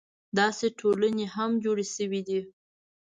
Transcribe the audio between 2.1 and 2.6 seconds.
دي.